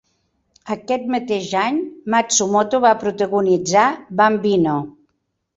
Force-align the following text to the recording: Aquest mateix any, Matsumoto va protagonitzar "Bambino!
Aquest 0.75 1.03
mateix 1.15 1.51
any, 1.65 1.77
Matsumoto 2.15 2.81
va 2.89 2.95
protagonitzar 3.05 3.87
"Bambino! 4.23 4.81